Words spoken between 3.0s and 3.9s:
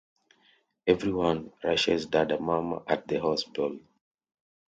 the hospital.